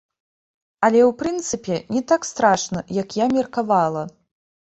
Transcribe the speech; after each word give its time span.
Але, 0.87 1.01
у 1.07 1.11
прынцыпе, 1.19 1.75
не 1.97 2.01
так 2.11 2.25
страшна, 2.31 2.79
як 3.01 3.07
я 3.23 3.27
меркавала. 3.35 4.03